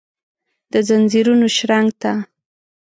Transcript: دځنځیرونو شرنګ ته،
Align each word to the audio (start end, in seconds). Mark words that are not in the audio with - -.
دځنځیرونو 0.71 1.47
شرنګ 1.57 1.89
ته، 2.01 2.11